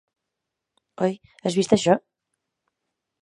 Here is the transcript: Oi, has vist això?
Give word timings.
Oi, 1.07 1.11
has 1.49 1.59
vist 1.59 1.75
això? 1.77 1.97